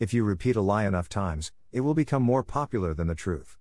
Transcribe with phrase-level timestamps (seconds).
[0.00, 3.58] If you repeat a lie enough times, it will become more popular than the truth.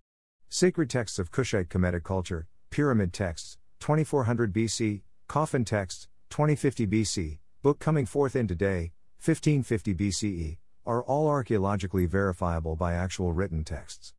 [0.50, 7.78] Sacred texts of Kushite Kemetic culture, pyramid texts, 2400 BC, coffin texts, 2050 BC, book
[7.78, 8.94] coming forth into Day,
[9.24, 10.58] 1550 BCE,
[10.88, 14.16] are all archaeologically verifiable by actual written texts.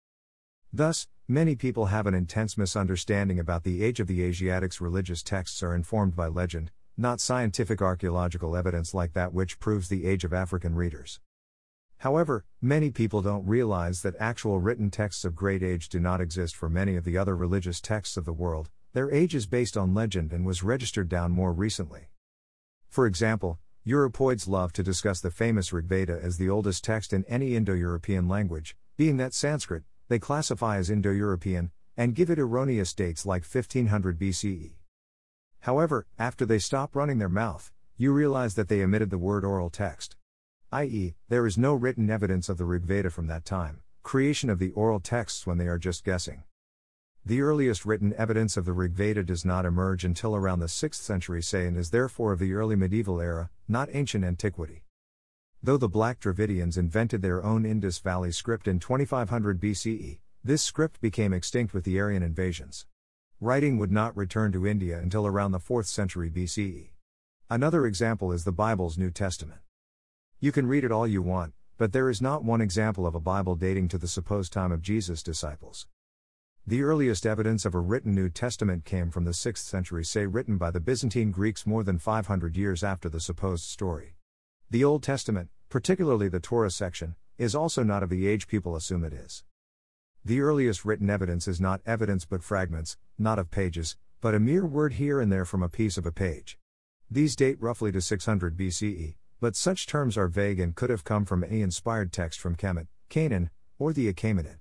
[0.73, 4.81] Thus, many people have an intense misunderstanding about the age of the Asiatics.
[4.81, 10.07] Religious texts are informed by legend, not scientific archaeological evidence like that which proves the
[10.07, 11.19] age of African readers.
[12.05, 16.55] However, many people don't realize that actual written texts of great age do not exist
[16.55, 19.95] for many of the other religious texts of the world, their age is based on
[19.95, 22.11] legend and was registered down more recently.
[22.91, 27.57] For example, Europoids love to discuss the famous Rigveda as the oldest text in any
[27.57, 32.93] Indo European language, being that Sanskrit, they classify as Indo European, and give it erroneous
[32.93, 34.73] dates like 1500 BCE.
[35.61, 39.71] However, after they stop running their mouth, you realize that they omitted the word oral
[39.71, 40.17] text.
[40.75, 44.73] I.e., there is no written evidence of the Rigveda from that time, creation of the
[44.73, 46.43] oral texts when they are just guessing.
[47.25, 51.45] The earliest written evidence of the Rigveda does not emerge until around the 6th century
[51.45, 54.83] say and is therefore of the early medieval era, not ancient antiquity.
[55.63, 61.01] Though the Black Dravidians invented their own Indus Valley script in 2500 BCE, this script
[61.01, 62.85] became extinct with the Aryan invasions.
[63.41, 66.89] Writing would not return to India until around the 4th century BCE.
[67.49, 69.61] Another example is the Bible's New Testament.
[70.45, 73.19] You can read it all you want, but there is not one example of a
[73.19, 75.87] Bible dating to the supposed time of Jesus' disciples.
[76.67, 80.59] The earliest evidence of a written New Testament came from the 6th century, say written
[80.59, 84.17] by the Byzantine Greeks more than 500 years after the supposed story.
[84.69, 89.03] The Old Testament, particularly the Torah section, is also not of the age people assume
[89.03, 89.45] it is.
[90.27, 94.67] The earliest written evidence is not evidence but fragments, not of pages, but a mere
[94.67, 96.59] word here and there from a piece of a page.
[97.11, 101.25] These date roughly to 600 BCE, but such terms are vague and could have come
[101.25, 104.59] from any inspired text from Kemet, Canaan, or the Achaemenid.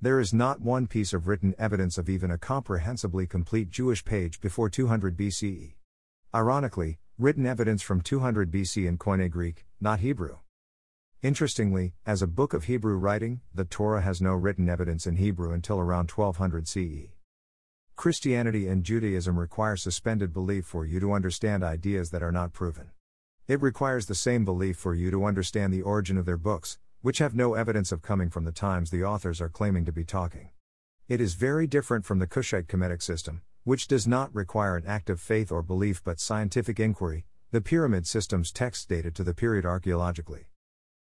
[0.00, 4.40] There is not one piece of written evidence of even a comprehensibly complete Jewish page
[4.40, 5.74] before 200 BCE.
[6.34, 10.38] Ironically, written evidence from 200 BC in Koine Greek, not Hebrew.
[11.22, 15.52] Interestingly, as a book of Hebrew writing, the Torah has no written evidence in Hebrew
[15.52, 17.12] until around 1200 CE.
[17.94, 22.90] Christianity and Judaism require suspended belief for you to understand ideas that are not proven.
[23.48, 27.18] It requires the same belief for you to understand the origin of their books, which
[27.18, 30.50] have no evidence of coming from the times the authors are claiming to be talking.
[31.08, 35.10] It is very different from the Kushite Kemetic system, which does not require an act
[35.10, 39.66] of faith or belief but scientific inquiry, the pyramid system's text dated to the period
[39.66, 40.46] archaeologically.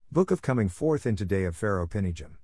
[0.09, 2.37] Book of Coming Forth into Day of Pharaoh Pinedjem.